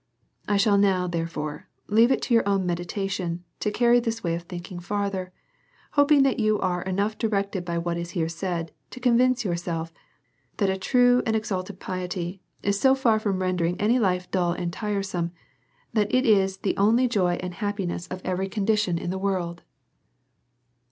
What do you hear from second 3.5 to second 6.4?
to carry this way of thinking further, hoping that